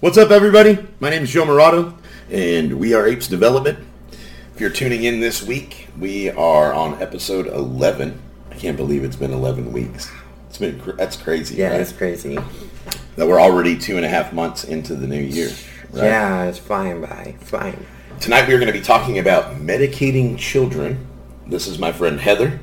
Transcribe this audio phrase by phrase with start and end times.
[0.00, 0.78] What's up, everybody?
[0.98, 1.92] My name is Joe Murata,
[2.30, 3.78] and we are Apes Development.
[4.54, 8.18] If you're tuning in this week, we are on episode 11.
[8.50, 10.10] I can't believe it's been 11 weeks.
[10.48, 11.56] It's been cr- that's crazy.
[11.56, 11.76] Yeah, right?
[11.76, 12.38] that's crazy.
[13.16, 15.50] that we're already two and a half months into the new year.
[15.92, 16.04] Right?
[16.04, 17.84] Yeah, it's flying by, flying.
[18.20, 21.06] Tonight we are going to be talking about medicating children.
[21.46, 22.58] This is my friend Heather.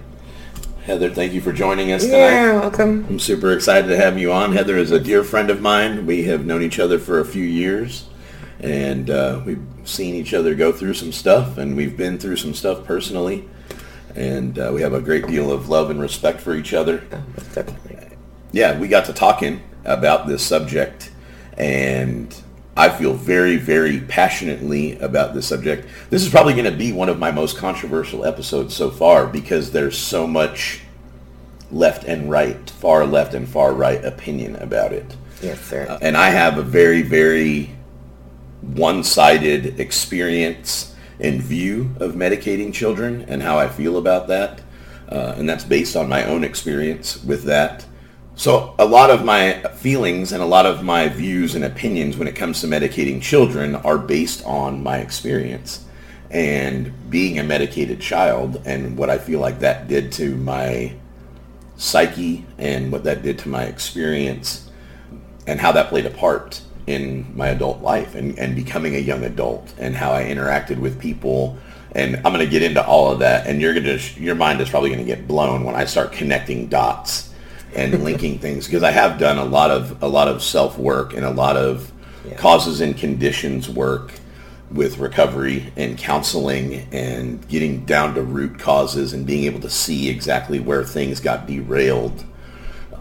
[0.87, 2.17] Heather, thank you for joining us tonight.
[2.17, 3.05] Yeah, welcome.
[3.09, 4.53] I'm super excited to have you on.
[4.53, 6.05] Heather is a dear friend of mine.
[6.05, 8.07] We have known each other for a few years,
[8.61, 12.53] and uh, we've seen each other go through some stuff, and we've been through some
[12.53, 13.49] stuff personally,
[14.15, 17.03] and uh, we have a great deal of love and respect for each other.
[17.11, 17.21] Oh,
[17.53, 18.15] definitely.
[18.53, 21.11] Yeah, we got to talking about this subject,
[21.57, 22.33] and
[22.77, 25.87] I feel very, very passionately about this subject.
[26.11, 29.71] This is probably going to be one of my most controversial episodes so far because
[29.71, 30.81] there's so much
[31.71, 35.17] left and right, far left and far right opinion about it.
[35.41, 35.87] Yes, sir.
[35.89, 37.71] Uh, and I have a very, very
[38.61, 44.61] one-sided experience and view of medicating children and how I feel about that.
[45.09, 47.85] Uh, and that's based on my own experience with that.
[48.37, 52.27] So a lot of my feelings and a lot of my views and opinions when
[52.27, 55.83] it comes to medicating children are based on my experience
[56.29, 60.93] and being a medicated child and what I feel like that did to my
[61.77, 64.69] psyche and what that did to my experience
[65.47, 69.23] and how that played a part in my adult life and, and becoming a young
[69.23, 71.57] adult and how I interacted with people.
[71.93, 73.47] And I'm going to get into all of that.
[73.47, 76.11] And you're going to, your mind is probably going to get blown when I start
[76.11, 77.27] connecting dots
[77.77, 81.13] and linking things because I have done a lot of, a lot of self work
[81.13, 81.91] and a lot of
[82.25, 82.35] Yeah.
[82.35, 84.11] causes and conditions work
[84.69, 90.09] with recovery and counseling and getting down to root causes and being able to see
[90.09, 92.25] exactly where things got derailed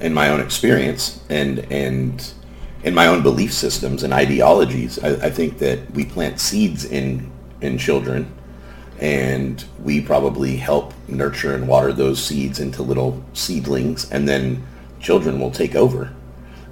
[0.00, 2.32] in my own experience and and
[2.84, 4.98] in my own belief systems and ideologies.
[5.02, 8.30] I, I think that we plant seeds in in children
[9.00, 14.66] and we probably help nurture and water those seeds into little seedlings and then
[15.00, 16.12] children will take over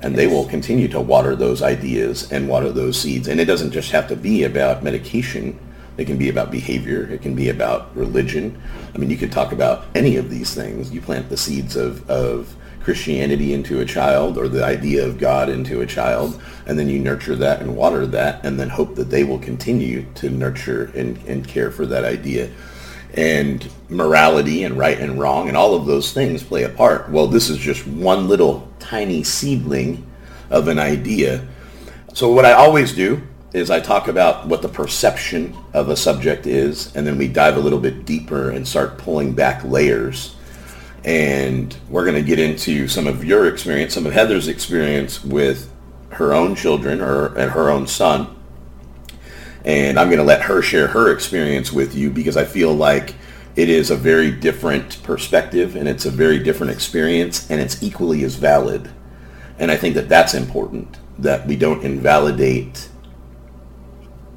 [0.05, 3.27] and they will continue to water those ideas and water those seeds.
[3.27, 5.59] And it doesn't just have to be about medication.
[5.97, 7.09] It can be about behavior.
[7.11, 8.61] It can be about religion.
[8.95, 10.93] I mean you could talk about any of these things.
[10.93, 15.49] You plant the seeds of, of christianity into a child or the idea of god
[15.49, 19.11] into a child and then you nurture that and water that and then hope that
[19.11, 22.51] they will continue to nurture and, and care for that idea
[23.17, 27.09] and morality and right and wrong and all of those things play a part.
[27.11, 30.07] Well, this is just one little tiny seedling
[30.51, 31.47] of an idea.
[32.13, 33.23] So what I always do
[33.53, 37.57] is I talk about what the perception of a subject is, and then we dive
[37.57, 40.35] a little bit deeper and start pulling back layers.
[41.05, 45.71] And we're going to get into some of your experience, some of Heather's experience with
[46.15, 48.35] her own children or and her own son
[49.65, 53.15] and I'm going to let her share her experience with you because I feel like
[53.57, 58.25] it is a very different perspective and it's a very different experience and it's equally
[58.25, 58.91] as valid.
[59.59, 62.89] And I think that that's important that we don't invalidate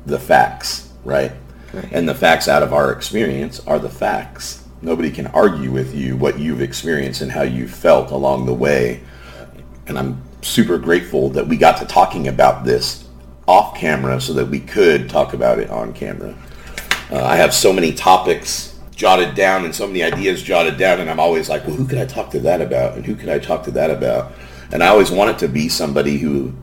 [0.05, 1.33] the facts, right?
[1.73, 1.89] Right.
[1.91, 4.63] And the facts out of our experience are the facts.
[4.81, 9.01] Nobody can argue with you what you've experienced and how you felt along the way.
[9.87, 13.07] And I'm super grateful that we got to talking about this
[13.47, 16.35] off camera so that we could talk about it on camera.
[17.11, 21.09] Uh, I have so many topics jotted down and so many ideas jotted down and
[21.09, 22.95] I'm always like, well, who could I talk to that about?
[22.95, 24.33] And who could I talk to that about?
[24.71, 26.53] And I always want it to be somebody who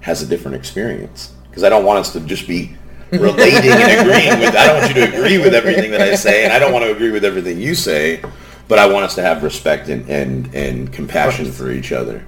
[0.00, 2.76] has a different experience because I don't want us to just be
[3.10, 6.44] relating and agreeing with, I don't want you to agree with everything that I say
[6.44, 8.22] and I don't want to agree with everything you say,
[8.68, 12.24] but I want us to have respect and, and, and compassion for each other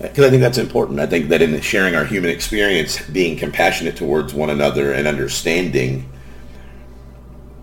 [0.00, 1.00] because I think that's important.
[1.00, 6.08] I think that in sharing our human experience, being compassionate towards one another and understanding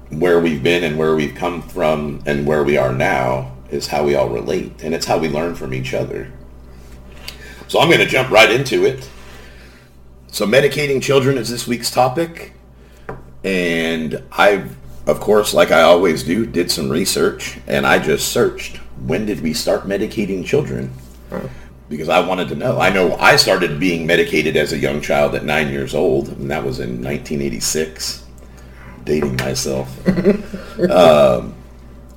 [0.10, 4.04] where we've been and where we've come from and where we are now is how
[4.04, 6.32] we all relate, and it's how we learn from each other.
[7.68, 9.10] So I'm going to jump right into it.
[10.28, 12.54] So medicating children is this week's topic,
[13.44, 14.76] and I've,
[15.08, 19.42] of course, like I always do, did some research, and I just searched when did
[19.42, 20.92] we start medicating children
[21.90, 22.80] because I wanted to know.
[22.80, 26.50] I know I started being medicated as a young child at nine years old, and
[26.52, 28.24] that was in 1986.
[29.04, 30.08] Dating myself.
[30.08, 31.54] um,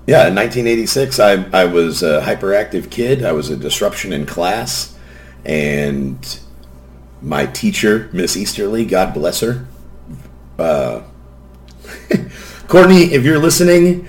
[0.07, 3.23] yeah, in 1986, I, I was a hyperactive kid.
[3.23, 4.97] I was a disruption in class,
[5.45, 6.41] and
[7.21, 9.67] my teacher, Miss Easterly, God bless her.
[10.59, 11.03] Uh,
[12.69, 14.09] Courtney, if you're listening,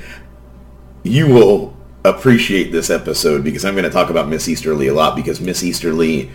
[1.03, 1.75] you will
[2.09, 5.63] appreciate this episode because I'm going to talk about Miss Easterly a lot because Miss
[5.63, 6.29] Easterly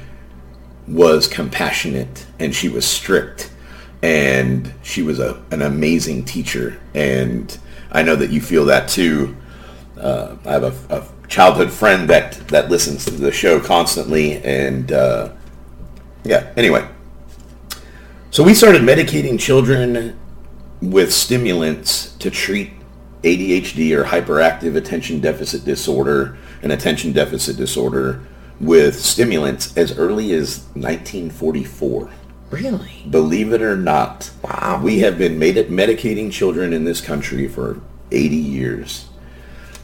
[0.87, 3.51] was compassionate and she was strict
[4.03, 6.81] and she was a, an amazing teacher.
[6.95, 7.57] And
[7.91, 9.37] I know that you feel that too.
[9.99, 14.43] Uh, I have a, a, childhood friend that, that listens to the show constantly.
[14.45, 15.33] And uh,
[16.23, 16.87] yeah, anyway.
[18.31, 20.19] So we started medicating children
[20.83, 22.73] with stimulants to treat
[23.25, 28.21] ADHD or hyperactive attention deficit disorder and attention deficit disorder
[28.61, 32.11] with stimulants as early as 1944.
[32.51, 33.05] Really?
[33.11, 34.31] Believe it or not.
[34.43, 34.81] Wow.
[34.83, 37.81] We have been made medicating children in this country for
[38.13, 39.09] 80 years.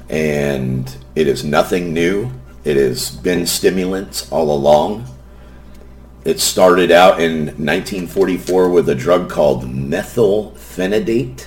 [0.09, 2.31] And it is nothing new.
[2.65, 5.07] It has been stimulants all along.
[6.25, 11.47] It started out in 1944 with a drug called methylphenidate,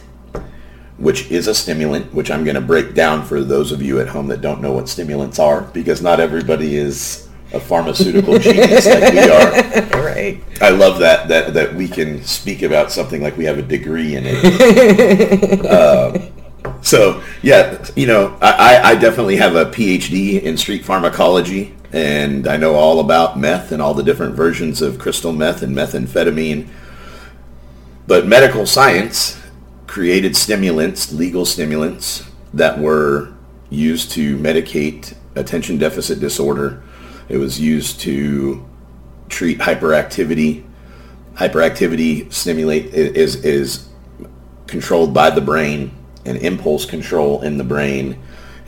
[1.04, 4.08] which is a stimulant, which I'm going to break down for those of you at
[4.08, 9.14] home that don't know what stimulants are, because not everybody is a pharmaceutical genius like
[9.14, 10.02] we are.
[10.02, 10.42] Right.
[10.62, 14.16] I love that that that we can speak about something like we have a degree
[14.16, 15.66] in it.
[15.66, 16.18] uh,
[16.82, 22.56] so yeah, you know, I, I definitely have a PhD in street pharmacology, and I
[22.56, 26.70] know all about meth and all the different versions of crystal meth and methamphetamine.
[28.08, 29.43] But medical science
[29.94, 33.32] created stimulants, legal stimulants, that were
[33.70, 36.82] used to medicate attention deficit disorder.
[37.30, 38.68] It was used to
[39.30, 40.64] treat hyperactivity.
[41.36, 43.88] Hyperactivity stimulate is is
[44.66, 45.92] controlled by the brain
[46.26, 48.18] and impulse control in the brain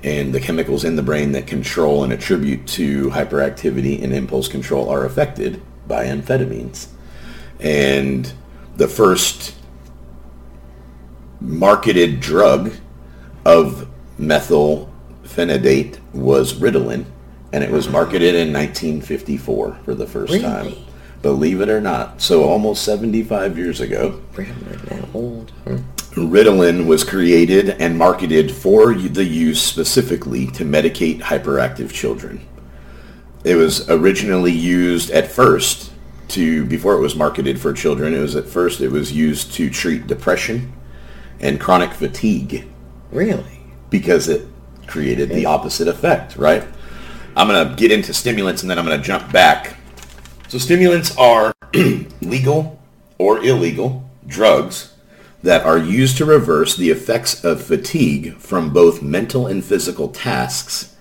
[0.04, 4.90] and the chemicals in the brain that control and attribute to hyperactivity and impulse control
[4.90, 6.90] are affected by amphetamines.
[7.60, 8.32] And
[8.76, 9.56] the first
[11.46, 12.74] marketed drug
[13.46, 13.88] of
[14.20, 17.06] methylphenidate was Ritalin,
[17.54, 20.44] and it was marketed in 1954 for the first Really?
[20.44, 20.74] time.
[21.22, 22.22] Believe it or not.
[22.22, 24.22] So almost 75 years ago.
[24.34, 24.54] Grandma
[24.86, 25.52] that old.
[25.66, 25.78] Hmm.
[26.14, 32.46] Ritalin was created and marketed for the use specifically to medicate hyperactive children.
[33.44, 35.92] It was originally used at first
[36.30, 39.70] to, before it was marketed for children, it was at first, it was used to
[39.70, 40.74] treat depression
[41.40, 42.68] and chronic fatigue
[43.12, 43.60] Really?
[43.90, 44.48] because it
[44.88, 46.64] created the opposite effect, right?
[47.36, 49.78] I'm going to get into stimulants and then I'm going to jump back.
[50.48, 51.54] So stimulants are
[52.22, 52.80] legal
[53.18, 54.94] or illegal drugs
[55.44, 60.96] that are used to reverse the effects of fatigue from both mental and physical tasks.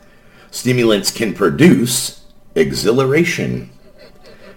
[0.50, 3.70] Stimulants can produce exhilaration,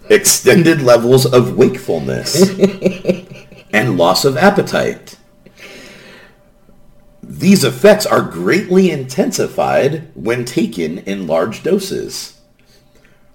[0.09, 2.49] extended levels of wakefulness,
[3.73, 5.17] and loss of appetite.
[7.27, 12.39] These effects are greatly intensified when taken in large doses.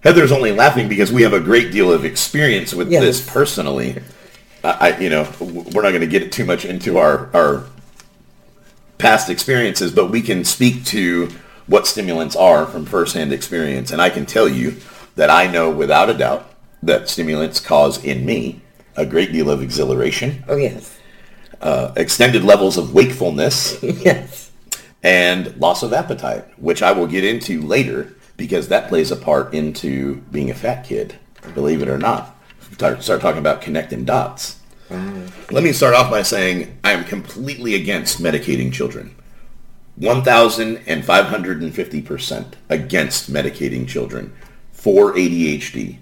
[0.02, 3.02] Heather's only laughing because we have a great deal of experience with Yes.
[3.02, 4.02] this personally.
[4.64, 7.64] I, I- you know, we're not going to get too much into our, our
[8.98, 11.28] past experiences, but we can speak to
[11.66, 13.90] what stimulants are from firsthand experience.
[13.90, 14.76] And I can tell you
[15.16, 16.48] that I know without a doubt
[16.82, 18.62] that stimulants cause in me
[18.96, 20.98] a great deal of exhilaration, Oh, yes.
[21.62, 24.50] Uh, extended levels of wakefulness, Yes.
[25.02, 29.54] and loss of appetite, which I will get into later because that plays a part
[29.54, 31.16] into being a fat kid,
[31.54, 32.36] believe it or not.
[32.72, 34.58] Start, start talking about connecting dots.
[35.50, 39.14] Let me start off by saying I am completely against medicating children.
[40.00, 44.32] 1,550% against medicating children
[44.72, 45.98] for ADHD,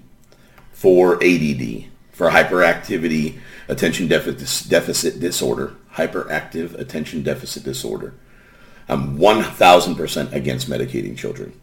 [0.73, 3.39] for ADD, for hyperactivity,
[3.71, 8.13] attention deficit, disorder, hyperactive attention deficit disorder.
[8.89, 11.59] I'm 1,000% against medicating children.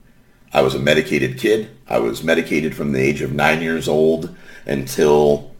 [0.54, 1.70] I was a medicated kid.
[1.86, 4.34] I was medicated from the age of nine years old
[4.66, 5.52] until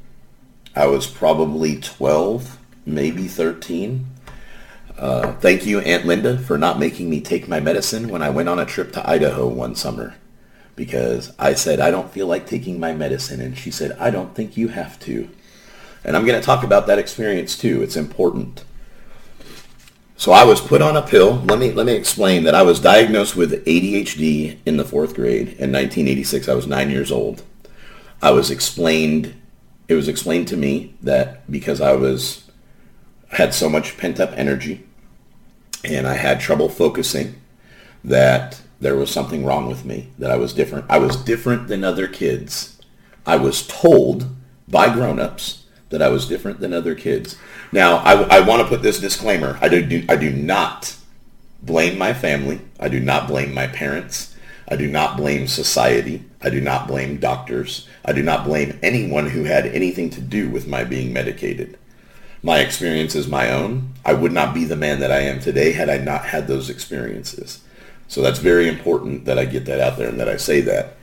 [0.74, 4.06] I was probably 12, maybe 13.
[4.98, 8.48] Uh, thank you, Aunt Linda, for not making me take my medicine when I went
[8.48, 10.16] on a trip to Idaho one summer.
[10.77, 13.42] Because I said, I don't feel like taking my medicine.
[13.42, 15.30] And she said, I don't think you have to.
[16.04, 17.82] And I'm going to talk about that experience too.
[17.82, 18.63] It's important.
[20.20, 21.36] So I was put on a pill.
[21.46, 25.50] Let me let me explain that I was diagnosed with ADHD in the fourth grade
[25.50, 26.50] in 1986.
[26.50, 27.44] I was nine years old.
[28.22, 29.36] I was explained.
[29.88, 32.50] It was explained to me that because I was
[33.30, 34.86] had so much pent up energy
[35.84, 37.36] and I had trouble focusing,
[38.04, 40.10] that there was something wrong with me.
[40.18, 40.86] That I was different.
[40.89, 42.82] I was different than other kids.
[43.25, 44.27] I was told
[44.68, 47.38] by grown-ups that I was different than other kids.
[47.72, 49.58] Now, I, I want to put this disclaimer.
[49.62, 50.96] I do, do I do not
[51.62, 52.62] blame my family.
[52.79, 54.36] I do not blame my parents.
[54.70, 56.25] I do not blame society.
[56.41, 57.88] I do not blame doctors.
[58.03, 61.77] I do not blame anyone who had anything to do with my being medicated.
[62.44, 63.94] My experience is my own.
[64.06, 66.70] I would not be the man that I am today had I not had those
[66.70, 67.62] experiences.
[68.08, 70.97] So that's very important that I get that out there and that I say that.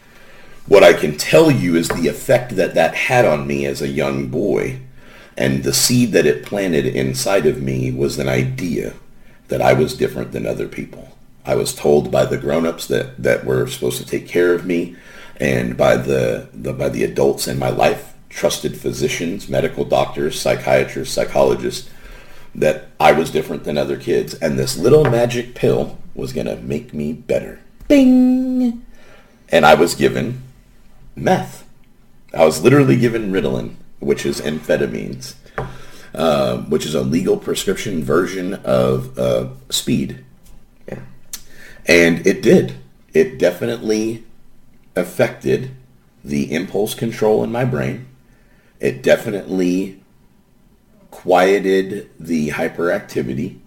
[0.67, 3.89] What I can tell you is the effect that that had on me as a
[3.89, 4.81] young boy
[5.37, 8.95] and the seed that it planted inside of me was an idea
[9.49, 11.19] that I was different than other people.
[11.45, 14.97] I was told by the grown-ups that, that were supposed to take care of me
[15.37, 21.15] and by the, the by the adults in my life, trusted physicians, medical doctors, psychiatrists,
[21.15, 21.91] psychologists,
[22.55, 26.57] that I was different than other kids and this little magic pill was going to
[26.57, 27.61] make me better.
[27.87, 28.87] Bing!
[29.51, 30.41] And I was given
[31.17, 31.67] meth.
[32.33, 35.35] I was literally given Ritalin, which is amphetamines,
[36.15, 40.25] uh, which is a legal prescription version of uh, speed.
[40.89, 41.01] Yeah.
[41.87, 42.75] And it did.
[43.13, 44.25] It definitely
[44.97, 45.71] affected
[46.25, 48.07] the impulse control in my brain.
[48.81, 50.01] It definitely
[51.11, 53.61] quieted the hyperactivity.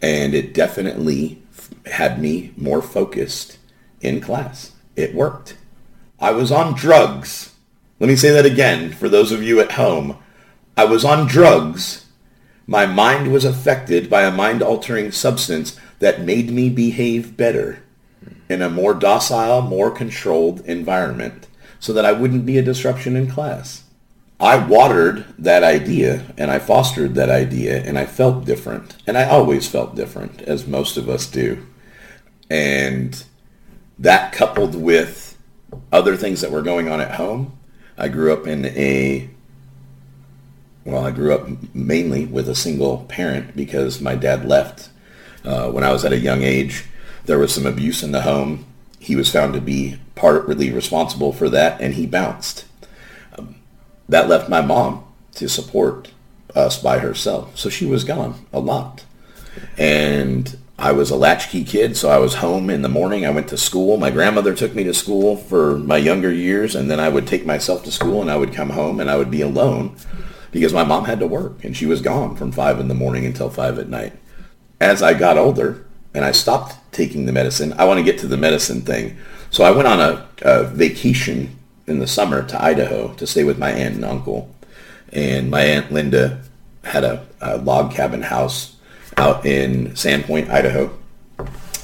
[0.00, 1.42] And it definitely
[1.86, 3.58] had me more focused
[4.00, 4.72] in class.
[4.96, 5.56] It worked.
[6.20, 7.54] I was on drugs.
[8.00, 10.18] Let me say that again for those of you at home.
[10.76, 12.06] I was on drugs.
[12.66, 17.82] My mind was affected by a mind-altering substance that made me behave better
[18.48, 21.46] in a more docile, more controlled environment
[21.78, 23.84] so that I wouldn't be a disruption in class.
[24.40, 28.96] I watered that idea and I fostered that idea and I felt different.
[29.06, 31.64] And I always felt different, as most of us do.
[32.50, 33.22] And
[33.98, 35.27] that coupled with
[35.92, 37.58] other things that were going on at home.
[37.96, 39.28] I grew up in a,
[40.84, 44.90] well, I grew up mainly with a single parent because my dad left
[45.44, 46.84] uh, when I was at a young age.
[47.24, 48.64] There was some abuse in the home.
[48.98, 52.64] He was found to be partly responsible for that, and he bounced.
[53.36, 53.56] Um,
[54.08, 56.10] that left my mom to support
[56.54, 57.58] us by herself.
[57.58, 59.04] So she was gone a lot.
[59.76, 63.26] And I was a latchkey kid, so I was home in the morning.
[63.26, 63.96] I went to school.
[63.96, 67.44] My grandmother took me to school for my younger years, and then I would take
[67.44, 69.96] myself to school, and I would come home, and I would be alone
[70.52, 73.26] because my mom had to work, and she was gone from 5 in the morning
[73.26, 74.12] until 5 at night.
[74.80, 78.28] As I got older and I stopped taking the medicine, I want to get to
[78.28, 79.18] the medicine thing.
[79.50, 81.58] So I went on a, a vacation
[81.88, 84.54] in the summer to Idaho to stay with my aunt and uncle.
[85.12, 86.42] And my aunt Linda
[86.84, 88.76] had a, a log cabin house
[89.18, 90.96] out in Sandpoint, Idaho,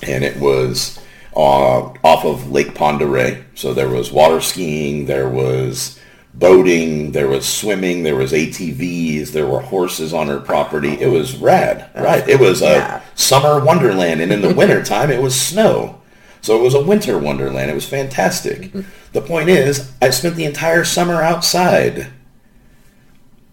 [0.02, 0.98] and it was
[1.36, 3.42] uh, off of Lake Oreille.
[3.54, 5.98] So there was water skiing, there was
[6.32, 11.00] boating, there was swimming, there was ATVs, there were horses on her property.
[11.00, 12.26] It was rad, right?
[12.28, 16.00] It was a summer wonderland, and in the wintertime it was snow.
[16.40, 17.70] So it was a winter wonderland.
[17.70, 18.70] It was fantastic.
[19.12, 22.08] The point is, I spent the entire summer outside.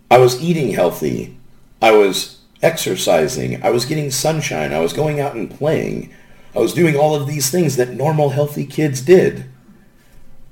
[0.09, 1.37] I was eating healthy.
[1.81, 3.63] I was exercising.
[3.63, 4.73] I was getting sunshine.
[4.73, 6.13] I was going out and playing.
[6.55, 9.45] I was doing all of these things that normal healthy kids did.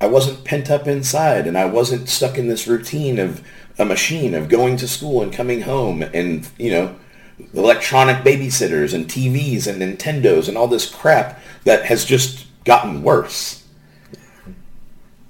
[0.02, 3.44] I wasn't pent up inside and I wasn't stuck in this routine of
[3.78, 6.96] a machine of going to school and coming home and, you know,
[7.54, 13.59] electronic babysitters and TVs and Nintendos and all this crap that has just gotten worse.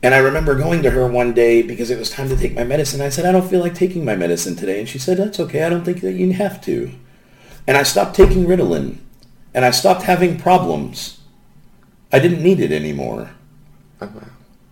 [0.02, 2.64] And I remember going to her one day because it was time to take my
[2.64, 3.02] medicine.
[3.02, 4.80] I said, I don't feel like taking my medicine today.
[4.80, 5.64] And she said, that's okay.
[5.64, 6.92] I don't think that you have to.
[7.68, 8.98] And I stopped taking Ritalin.
[9.54, 11.20] And I stopped having problems.
[12.14, 13.32] I didn't need it anymore.
[14.00, 14.28] Oh, wow.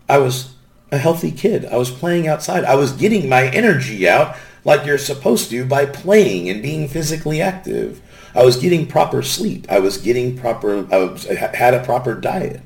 [0.08, 0.56] I was
[0.92, 1.66] a healthy kid.
[1.66, 2.64] I was playing outside.
[2.64, 7.42] I was getting my energy out like you're supposed to by playing and being physically
[7.42, 8.02] active.
[8.34, 9.66] I was getting proper sleep.
[9.70, 12.62] I was getting proper, I, was, I had a proper diet.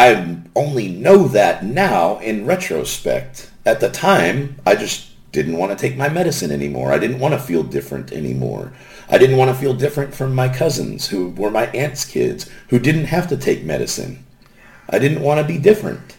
[0.00, 3.50] I only know that now in retrospect.
[3.66, 6.90] At the time, I just didn't want to take my medicine anymore.
[6.90, 8.72] I didn't want to feel different anymore.
[9.10, 12.78] I didn't want to feel different from my cousins who were my aunt's kids who
[12.78, 14.24] didn't have to take medicine.
[14.88, 16.16] I didn't want to be different.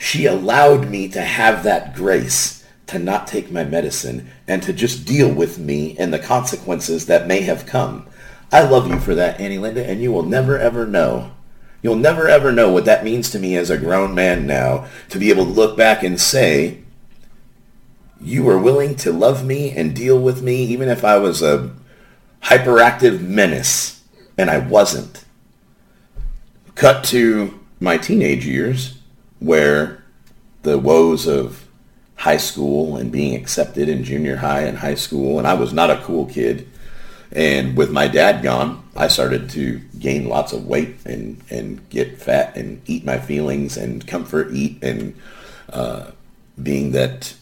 [0.00, 5.06] She allowed me to have that grace to not take my medicine and to just
[5.06, 8.08] deal with me and the consequences that may have come.
[8.50, 11.35] I love you for that, Auntie Linda, and you will never ever know.
[11.86, 15.20] You'll never ever know what that means to me as a grown man now to
[15.20, 16.80] be able to look back and say,
[18.20, 21.70] you were willing to love me and deal with me even if I was a
[22.42, 24.02] hyperactive menace,
[24.36, 25.24] and I wasn't.
[26.74, 28.98] Cut to my teenage years
[29.38, 30.02] where
[30.64, 31.68] the woes of
[32.16, 35.92] high school and being accepted in junior high and high school, and I was not
[35.92, 36.68] a cool kid.
[37.30, 42.20] And with my dad gone, I started to gain lots of weight and, and get
[42.20, 44.82] fat and eat my feelings and comfort eat.
[44.82, 45.14] And
[45.70, 46.12] uh,
[46.62, 47.34] being that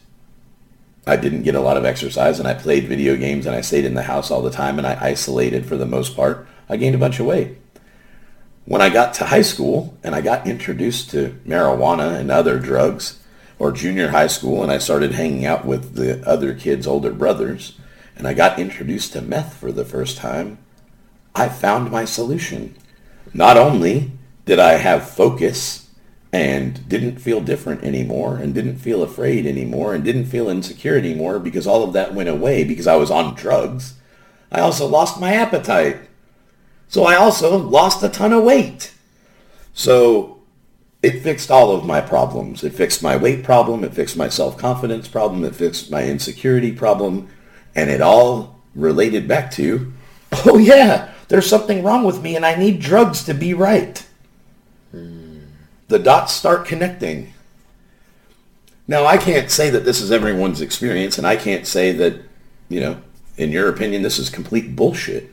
[1.06, 3.84] I didn't get a lot of exercise and I played video games and I stayed
[3.84, 6.94] in the house all the time and I isolated for the most part, I gained
[6.94, 7.58] a bunch of weight.
[8.64, 13.20] When I got to high school and I got introduced to marijuana and other drugs,
[13.58, 17.78] or junior high school and I started hanging out with the other kids' older brothers,
[18.16, 20.58] and I got introduced to meth for the first time,
[21.34, 22.76] I found my solution.
[23.32, 24.12] Not only
[24.44, 25.90] did I have focus
[26.32, 31.38] and didn't feel different anymore and didn't feel afraid anymore and didn't feel insecure anymore
[31.38, 33.94] because all of that went away because I was on drugs,
[34.50, 35.96] I also lost my appetite.
[36.88, 38.92] So I also lost a ton of weight.
[39.72, 40.42] So
[41.02, 42.62] it fixed all of my problems.
[42.62, 43.82] It fixed my weight problem.
[43.82, 45.44] It fixed my self-confidence problem.
[45.44, 47.28] It fixed my insecurity problem.
[47.74, 49.92] And it all related back to,
[50.46, 54.07] oh yeah, there's something wrong with me and I need drugs to be right.
[55.88, 57.33] The dots start connecting.
[58.87, 62.21] Now, I can't say that this is everyone's experience, and I can't say that,
[62.69, 63.00] you know,
[63.37, 65.31] in your opinion, this is complete bullshit.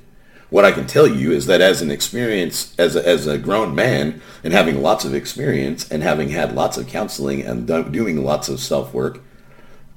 [0.50, 3.76] What I can tell you is that as an experience, as a, as a grown
[3.76, 8.24] man, and having lots of experience, and having had lots of counseling and do- doing
[8.24, 9.20] lots of self-work,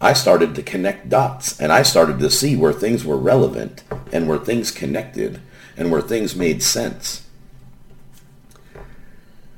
[0.01, 4.29] I started to connect dots, and I started to see where things were relevant, and
[4.29, 5.41] where things connected,
[5.77, 7.25] and where things made sense.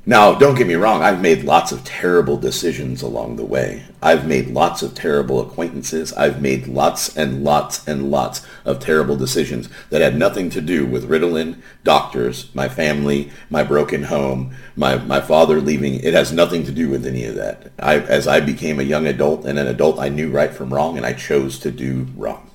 [0.08, 3.82] Now, don't get me wrong, I've made lots of terrible decisions along the way.
[4.00, 6.12] I've made lots of terrible acquaintances.
[6.12, 10.86] I've made lots and lots and lots of terrible decisions that had nothing to do
[10.86, 15.94] with Ritalin, doctors, my family, my broken home, my, my father leaving.
[15.96, 17.72] It has nothing to do with any of that.
[17.80, 20.96] I, as I became a young adult and an adult, I knew right from wrong
[20.96, 22.48] and I chose to do wrong.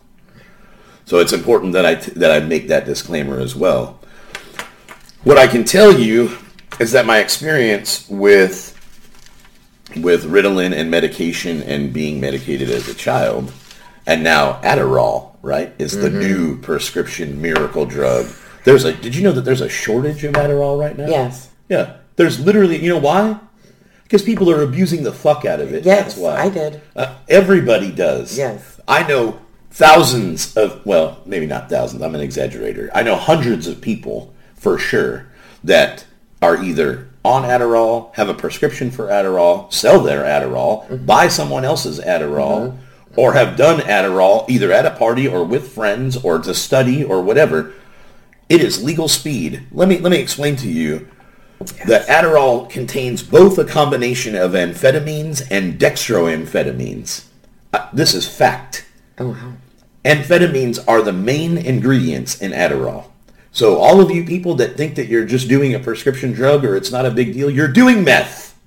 [1.12, 4.00] So it's important that I, t- that I make that disclaimer as well.
[5.26, 6.38] What I can tell you
[6.80, 8.70] is that my experience with
[9.98, 13.52] with Ritalin and medication and being medicated as a child,
[14.08, 18.28] and now Adderall, right, is the new prescription miracle drug.
[18.64, 18.94] There's a.
[18.94, 21.08] Did you know that there's a shortage of Adderall right now?
[21.08, 21.50] Yes.
[21.68, 21.98] Yeah.
[22.16, 22.82] There's literally.
[22.82, 23.38] You know why?
[24.04, 25.84] Because people are abusing the fuck out of it.
[25.84, 26.36] Yes, That's why.
[26.38, 26.82] I did.
[26.96, 28.38] Uh, everybody does.
[28.38, 28.80] Yes.
[28.88, 32.90] I know thousands of, well, maybe not thousands, I'm an exaggerator.
[32.94, 35.32] I know hundreds of people for sure
[35.64, 36.06] that
[36.42, 42.00] are either on Adderall, have a prescription for Adderall, sell their Adderall, buy someone else's
[42.00, 42.78] Adderall,
[43.16, 47.22] or have done Adderall either at a party or with friends or to study or
[47.22, 47.74] whatever.
[48.50, 49.68] It is legal speed.
[49.72, 51.08] Let me let me explain to you
[51.86, 57.26] that Adderall contains both a combination of amphetamines and dextroamphetamines.
[57.74, 58.86] Uh, this is fact.
[59.18, 59.54] Oh, wow.
[60.04, 63.06] Amphetamines are the main ingredients in Adderall.
[63.52, 66.76] So all of you people that think that you're just doing a prescription drug or
[66.76, 68.58] it's not a big deal, you're doing meth.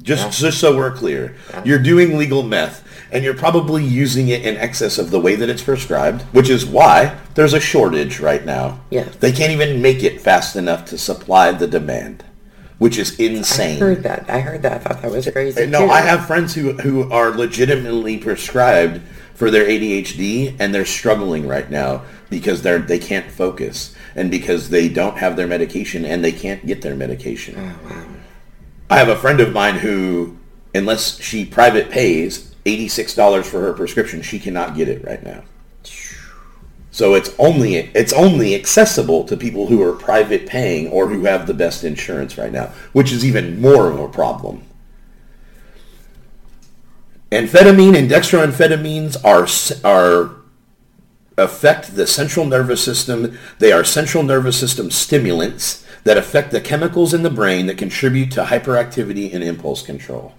[0.00, 1.36] Just, just so we're clear.
[1.64, 5.50] You're doing legal meth and you're probably using it in excess of the way that
[5.50, 8.80] it's prescribed, which is why there's a shortage right now.
[8.90, 9.14] Yes.
[9.16, 12.24] They can't even make it fast enough to supply the demand,
[12.78, 13.76] which is insane.
[13.76, 14.30] I heard that.
[14.30, 14.72] I heard that.
[14.72, 15.62] I thought that was eh, crazy.
[15.62, 15.92] Eh, no, too.
[15.92, 19.02] I have friends who, who are legitimately prescribed
[19.34, 24.70] for their ADHD and they're struggling right now because they're they can't focus and because
[24.70, 27.54] they don't have their medication and they can't get their medication.
[27.58, 28.06] Oh, wow.
[28.90, 30.36] I have a friend of mine who,
[30.74, 35.42] unless she private pays $86 for her prescription, she cannot get it right now.
[36.90, 41.46] So it's only it's only accessible to people who are private paying or who have
[41.46, 44.62] the best insurance right now, which is even more of a problem.
[47.32, 49.48] Amphetamine and dextroamphetamines are
[49.88, 50.36] are
[51.38, 53.38] affect the central nervous system.
[53.58, 58.32] They are central nervous system stimulants that affect the chemicals in the brain that contribute
[58.32, 60.34] to hyperactivity and impulse control.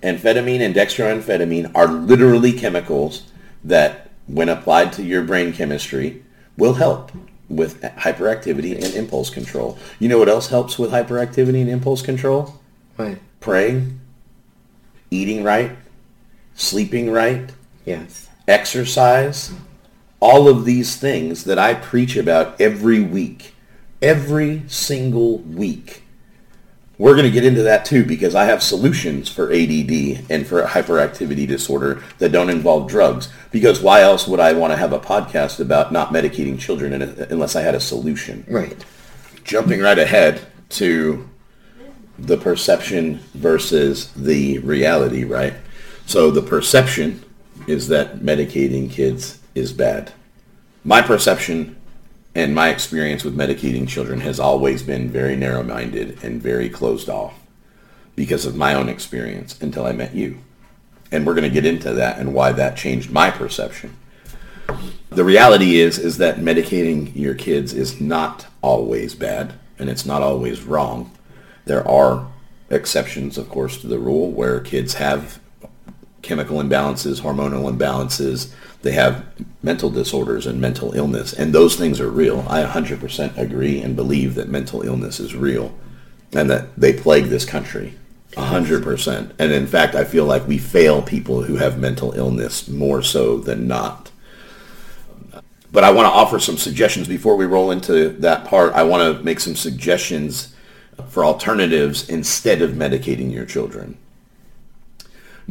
[0.00, 3.32] Amphetamine and dextroamphetamine are literally chemicals
[3.64, 6.22] that, when applied to your brain chemistry,
[6.56, 7.10] will help
[7.48, 9.76] with hyperactivity and impulse control.
[9.98, 12.60] You know what else helps with hyperactivity and impulse control?
[12.94, 13.18] What?
[13.40, 13.98] Praying,
[15.10, 15.76] eating right,
[16.58, 17.50] sleeping right,
[17.86, 18.28] Yes.
[18.46, 19.52] exercise,
[20.20, 23.54] all of these things that I preach about every week,
[24.02, 26.02] every single week.
[26.98, 30.60] We're going to get into that too because I have solutions for ADD and for
[30.64, 33.28] hyperactivity disorder that don't involve drugs.
[33.52, 36.92] Because why else would I want to have a podcast about not medicating children
[37.30, 38.44] unless I had a solution?
[38.48, 38.84] Right.
[39.44, 40.40] Jumping right ahead
[40.70, 41.28] to
[42.18, 45.54] the perception versus the reality, right?
[46.08, 47.22] So the perception
[47.66, 50.14] is that medicating kids is bad.
[50.82, 51.76] my perception
[52.34, 57.34] and my experience with medicating children has always been very narrow-minded and very closed off
[58.16, 60.38] because of my own experience until I met you.
[61.12, 63.94] And we're going to get into that and why that changed my perception.
[65.10, 70.22] The reality is is that medicating your kids is not always bad and it's not
[70.22, 71.10] always wrong.
[71.66, 72.28] There are
[72.70, 75.38] exceptions, of course, to the rule where kids have
[76.22, 78.52] chemical imbalances, hormonal imbalances,
[78.82, 79.24] they have
[79.62, 82.46] mental disorders and mental illness, and those things are real.
[82.48, 85.74] I 100% agree and believe that mental illness is real
[86.32, 87.94] and that they plague this country.
[88.32, 89.32] 100%.
[89.38, 93.38] And in fact, I feel like we fail people who have mental illness more so
[93.38, 94.10] than not.
[95.72, 98.74] But I want to offer some suggestions before we roll into that part.
[98.74, 100.54] I want to make some suggestions
[101.08, 103.98] for alternatives instead of medicating your children.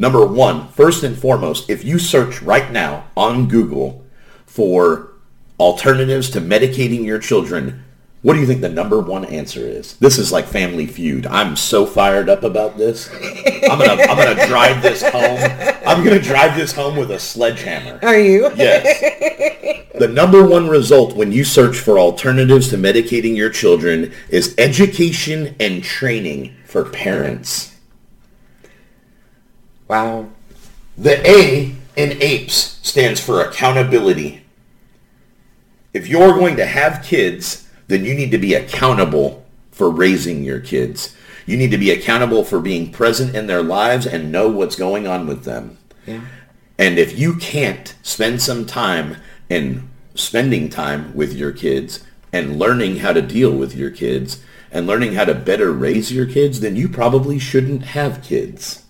[0.00, 4.06] Number one, first and foremost, if you search right now on Google
[4.46, 5.12] for
[5.58, 7.84] alternatives to medicating your children,
[8.22, 9.96] what do you think the number one answer is?
[9.96, 11.26] This is like Family Feud.
[11.26, 13.10] I'm so fired up about this.
[13.68, 15.38] I'm gonna I'm gonna drive this home.
[15.86, 17.98] I'm gonna drive this home with a sledgehammer.
[18.02, 18.50] Are you?
[18.54, 19.00] Yes.
[19.98, 25.56] The number one result when you search for alternatives to medicating your children is education
[25.58, 27.77] and training for parents.
[29.88, 30.28] Wow.
[30.96, 34.44] The A in APES stands for accountability.
[35.92, 40.60] If you're going to have kids, then you need to be accountable for raising your
[40.60, 41.16] kids.
[41.46, 45.06] You need to be accountable for being present in their lives and know what's going
[45.06, 45.78] on with them.
[46.06, 46.20] Yeah.
[46.76, 49.16] And if you can't spend some time
[49.48, 54.86] in spending time with your kids and learning how to deal with your kids and
[54.86, 58.84] learning how to better raise your kids, then you probably shouldn't have kids.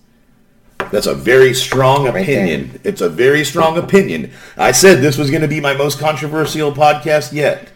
[0.91, 2.69] That's a very strong Right opinion.
[2.71, 2.81] there.
[2.83, 4.31] It's a very strong opinion.
[4.57, 7.69] I said this was going to be my most controversial podcast yet.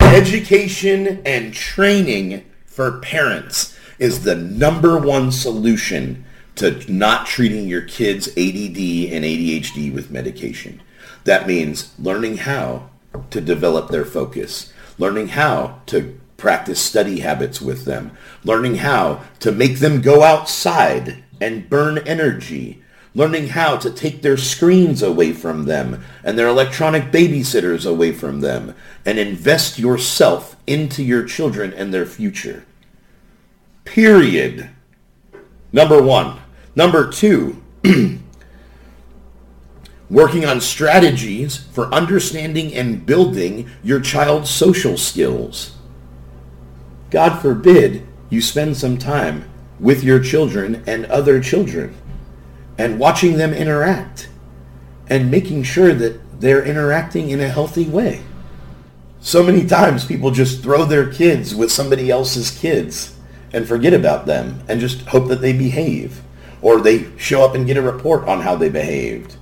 [0.00, 6.24] Education and training for parents is the number one solution
[6.56, 8.36] to not treating your kids' ADD
[9.12, 10.82] and ADHD with medication.
[11.24, 12.90] That means learning how
[13.30, 18.10] to develop their focus, learning how to practice study habits with them,
[18.44, 22.80] learning how to make them go outside and burn energy,
[23.14, 28.40] learning how to take their screens away from them and their electronic babysitters away from
[28.40, 28.74] them
[29.04, 32.64] and invest yourself into your children and their future.
[33.84, 34.70] Period.
[35.72, 36.38] Number one.
[36.76, 37.60] Number two,
[40.08, 45.76] working on strategies for understanding and building your child's social skills.
[47.10, 49.51] God forbid you spend some time
[49.82, 51.94] with your children and other children
[52.78, 54.30] and watching them interact
[55.08, 58.22] and making sure that they're interacting in a healthy way.
[59.20, 63.16] So many times people just throw their kids with somebody else's kids
[63.52, 66.22] and forget about them and just hope that they behave
[66.62, 69.36] or they show up and get a report on how they behaved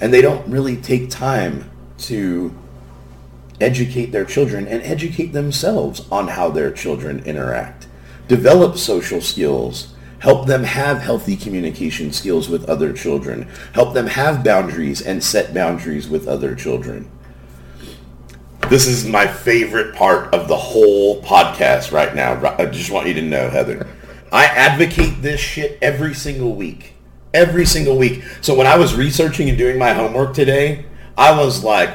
[0.00, 2.56] and they don't really take time to
[3.60, 7.86] educate their children and educate themselves on how their children interact.
[8.28, 9.94] Develop social skills.
[10.20, 13.46] Help them have healthy communication skills with other children.
[13.74, 17.10] Help them have boundaries and set boundaries with other children.
[18.70, 22.56] This is my favorite part of the whole podcast right now.
[22.58, 23.86] I just want you to know, Heather.
[24.32, 26.94] I advocate this shit every single week.
[27.34, 28.24] Every single week.
[28.40, 30.86] So when I was researching and doing my homework today,
[31.18, 31.90] I was like,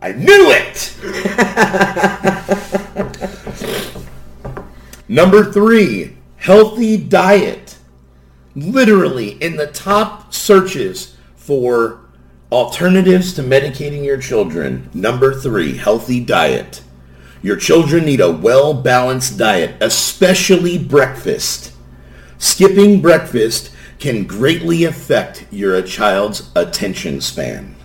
[0.00, 0.94] I knew it!
[5.08, 7.76] Number three, healthy diet.
[8.54, 12.00] Literally in the top searches for
[12.52, 14.90] alternatives to medicating your children.
[14.92, 16.82] Number three, healthy diet.
[17.42, 21.72] Your children need a well-balanced diet, especially breakfast.
[22.38, 27.76] Skipping breakfast can greatly affect your child's attention span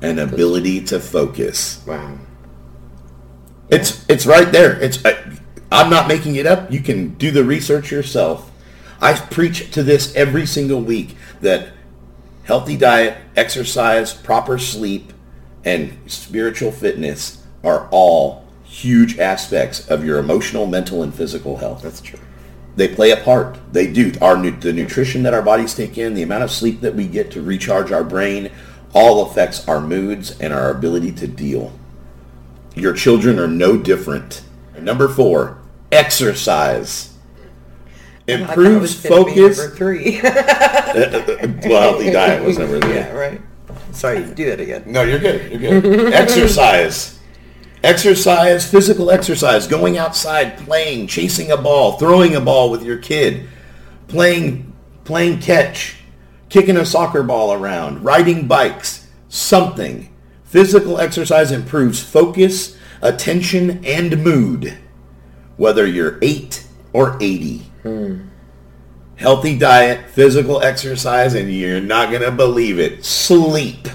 [0.00, 1.82] and ability to focus.
[1.86, 2.18] Wow.
[3.68, 4.80] It's it's right there.
[4.80, 5.27] It's I,
[5.70, 6.70] I'm not making it up.
[6.72, 8.50] You can do the research yourself.
[9.00, 11.68] I preach to this every single week that
[12.44, 15.12] healthy diet, exercise, proper sleep,
[15.64, 21.82] and spiritual fitness are all huge aspects of your emotional, mental, and physical health.
[21.82, 22.18] That's true.
[22.76, 23.58] They play a part.
[23.72, 24.12] They do.
[24.22, 27.30] Our the nutrition that our bodies take in, the amount of sleep that we get
[27.32, 28.52] to recharge our brain,
[28.94, 31.72] all affects our moods and our ability to deal.
[32.74, 34.42] Your children are no different.
[34.82, 35.58] Number four,
[35.92, 37.14] exercise.
[37.14, 37.44] Oh,
[38.26, 39.58] that Improves was gonna be focus.
[39.58, 40.20] Number three.
[40.22, 42.94] well, healthy diet was number three.
[42.94, 43.40] yeah, right.
[43.92, 44.84] Sorry, do that again.
[44.86, 45.60] No, you're good.
[45.60, 46.12] You're good.
[46.12, 47.18] exercise.
[47.82, 53.48] Exercise, physical exercise, going outside, playing, chasing a ball, throwing a ball with your kid,
[54.08, 54.68] playing
[55.08, 55.96] playing catch,
[56.50, 60.14] kicking a soccer ball around, riding bikes, something.
[60.44, 64.78] Physical exercise improves focus, attention, and mood,
[65.56, 67.58] whether you're 8 or 80.
[67.82, 68.28] Hmm.
[69.16, 73.88] Healthy diet, physical exercise, and you're not going to believe it, sleep.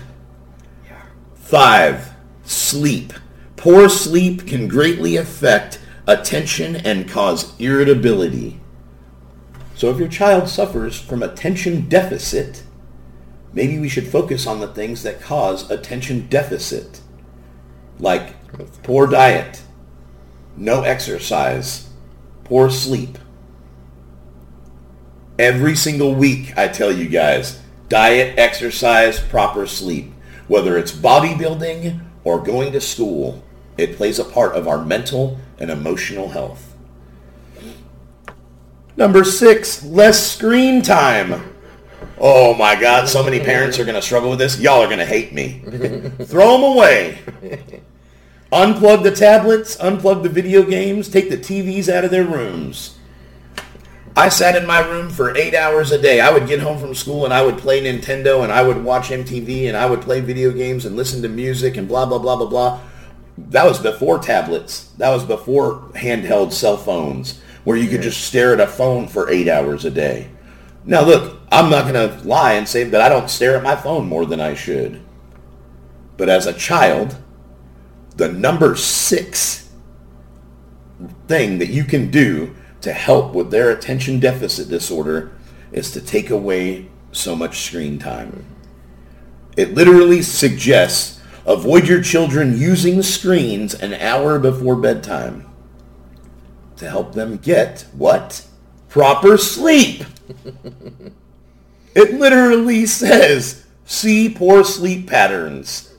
[1.35, 2.13] Five,
[2.43, 3.13] sleep.
[3.55, 8.59] Poor sleep can greatly affect attention and cause irritability.
[9.75, 12.63] So if your child suffers from attention deficit,
[13.53, 17.01] maybe we should focus on the things that cause attention deficit,
[17.99, 18.35] like
[18.83, 19.61] poor diet,
[20.55, 21.89] no exercise,
[22.43, 23.17] poor sleep.
[25.39, 30.13] Every single week, I tell you guys, diet, exercise, proper sleep.
[30.47, 33.43] Whether it's bodybuilding or going to school,
[33.77, 36.75] it plays a part of our mental and emotional health.
[38.95, 41.51] Number six, less screen time.
[42.19, 44.59] Oh my God, so many parents are going to struggle with this.
[44.59, 45.61] Y'all are going to hate me.
[46.25, 47.17] Throw them away.
[48.53, 52.99] Unplug the tablets, unplug the video games, take the TVs out of their rooms.
[54.15, 56.21] I sat in my room for eight hours a day.
[56.21, 59.09] I would get home from school and I would play Nintendo and I would watch
[59.09, 62.35] MTV and I would play video games and listen to music and blah, blah, blah,
[62.35, 62.79] blah, blah.
[63.39, 64.91] That was before tablets.
[64.99, 69.31] That was before handheld cell phones where you could just stare at a phone for
[69.31, 70.29] eight hours a day.
[70.85, 73.75] Now look, I'm not going to lie and say that I don't stare at my
[73.75, 75.01] phone more than I should.
[76.17, 77.17] But as a child,
[78.15, 79.69] the number six
[81.27, 85.31] thing that you can do to help with their attention deficit disorder
[85.71, 88.45] is to take away so much screen time.
[89.55, 95.49] It literally suggests avoid your children using screens an hour before bedtime
[96.77, 98.45] to help them get what?
[98.89, 100.03] Proper sleep.
[101.95, 105.92] it literally says see poor sleep patterns.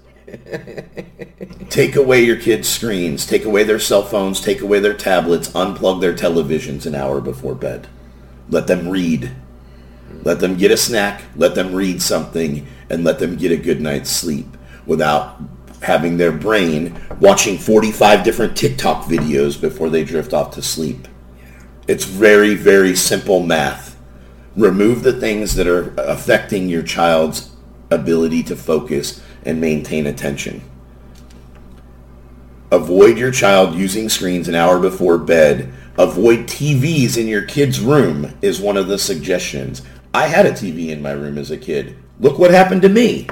[1.70, 6.00] Take away your kids' screens, take away their cell phones, take away their tablets, unplug
[6.00, 7.88] their televisions an hour before bed.
[8.48, 9.32] Let them read.
[10.22, 13.80] Let them get a snack, let them read something, and let them get a good
[13.80, 14.46] night's sleep
[14.86, 15.40] without
[15.82, 21.08] having their brain watching 45 different TikTok videos before they drift off to sleep.
[21.86, 23.98] It's very, very simple math.
[24.56, 27.50] Remove the things that are affecting your child's
[27.90, 30.62] ability to focus and maintain attention.
[32.70, 35.72] Avoid your child using screens an hour before bed.
[35.96, 39.82] Avoid TVs in your kid's room is one of the suggestions.
[40.12, 41.96] I had a TV in my room as a kid.
[42.18, 43.28] Look what happened to me.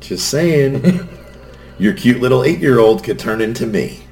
[0.00, 1.08] Just saying.
[1.78, 4.04] Your cute little eight-year-old could turn into me.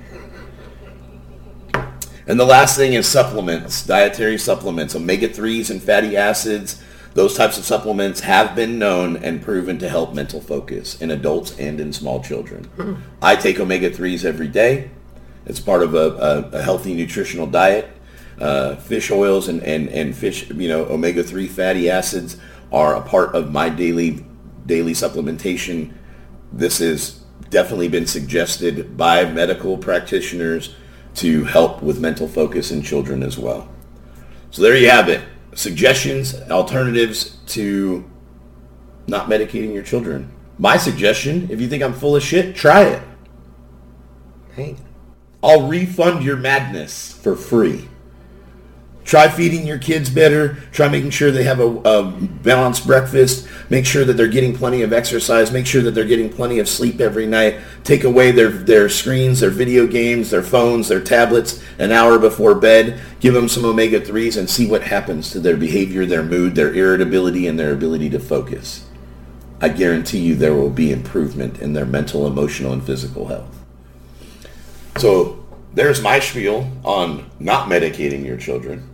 [2.26, 6.82] And the last thing is supplements, dietary supplements, omega-3s and fatty acids.
[7.14, 11.58] Those types of supplements have been known and proven to help mental focus in adults
[11.58, 12.70] and in small children.
[13.20, 14.90] I take omega-3s every day.
[15.44, 17.90] It's part of a, a, a healthy nutritional diet.
[18.40, 22.38] Uh, fish oils and, and, and fish, you know, omega-3 fatty acids
[22.72, 24.24] are a part of my daily
[24.64, 25.92] daily supplementation.
[26.52, 27.20] This has
[27.50, 30.74] definitely been suggested by medical practitioners
[31.16, 33.68] to help with mental focus in children as well.
[34.50, 35.22] So there you have it.
[35.54, 38.08] Suggestions, alternatives to
[39.06, 40.32] not medicating your children.
[40.58, 43.02] My suggestion, if you think I'm full of shit, try it.
[44.54, 44.76] Hey,
[45.42, 47.88] I'll refund your madness for free.
[49.04, 50.54] Try feeding your kids better.
[50.70, 53.48] Try making sure they have a, a, balanced breakfast.
[53.72, 55.50] Make sure that they're getting plenty of exercise.
[55.50, 57.58] Make sure that they're getting plenty of sleep every night.
[57.84, 62.54] Take away their, their screens, their video games, their phones, their tablets an hour before
[62.54, 63.00] bed.
[63.20, 67.46] Give them some omega-3s and see what happens to their behavior, their mood, their irritability,
[67.46, 68.84] and their ability to focus.
[69.58, 73.58] I guarantee you there will be improvement in their mental, emotional, and physical health.
[74.98, 78.91] So there's my spiel on not medicating your children.